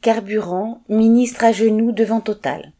[0.00, 2.70] Carburant, ministre à genoux devant Total.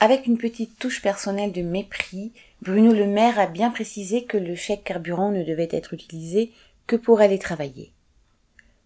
[0.00, 4.56] Avec une petite touche personnelle de mépris, Bruno Le Maire a bien précisé que le
[4.56, 6.50] chèque carburant ne devait être utilisé
[6.88, 7.92] que pour aller travailler.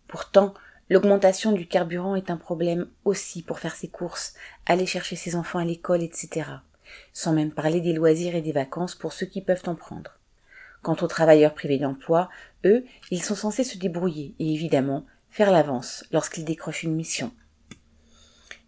[0.07, 0.53] Pourtant,
[0.91, 4.35] l'augmentation du carburant est un problème aussi pour faire ses courses,
[4.67, 6.45] aller chercher ses enfants à l'école, etc.
[7.15, 10.19] Sans même parler des loisirs et des vacances pour ceux qui peuvent en prendre.
[10.83, 12.29] Quant aux travailleurs privés d'emploi,
[12.67, 17.33] eux, ils sont censés se débrouiller et évidemment faire l'avance lorsqu'ils décrochent une mission.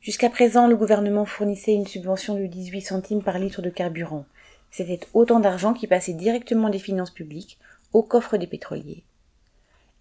[0.01, 4.25] Jusqu'à présent, le gouvernement fournissait une subvention de 18 centimes par litre de carburant.
[4.71, 7.59] C'était autant d'argent qui passait directement des finances publiques
[7.93, 9.05] au coffre des pétroliers.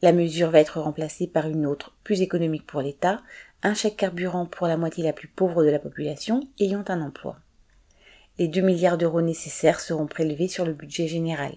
[0.01, 3.21] La mesure va être remplacée par une autre, plus économique pour l'État,
[3.61, 7.37] un chèque carburant pour la moitié la plus pauvre de la population ayant un emploi.
[8.39, 11.53] Les 2 milliards d'euros nécessaires seront prélevés sur le budget général.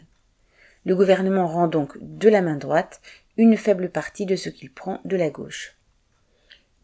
[0.84, 3.00] Le gouvernement rend donc de la main droite
[3.36, 5.76] une faible partie de ce qu'il prend de la gauche.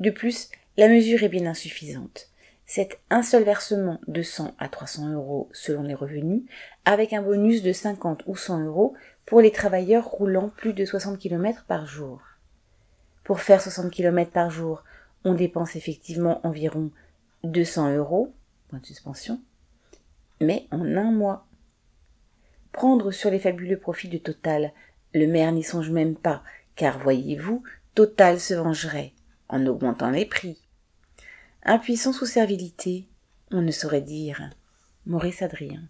[0.00, 2.28] De plus, la mesure est bien insuffisante.
[2.66, 6.42] C'est un seul versement de 100 à 300 euros selon les revenus,
[6.84, 8.94] avec un bonus de 50 ou 100 euros
[9.26, 12.22] pour les travailleurs roulant plus de 60 km par jour.
[13.24, 14.82] Pour faire 60 km par jour,
[15.24, 16.90] on dépense effectivement environ
[17.44, 18.32] 200 euros,
[18.68, 19.40] point de suspension,
[20.40, 21.46] mais en un mois.
[22.72, 24.72] Prendre sur les fabuleux profits de Total
[25.14, 26.42] le maire n'y songe même pas,
[26.76, 27.62] car voyez-vous,
[27.94, 29.12] Total se vengerait
[29.48, 30.56] en augmentant les prix.
[31.64, 33.04] Impuissant sous servilité,
[33.50, 34.50] on ne saurait dire.
[35.04, 35.82] Maurice Adrien.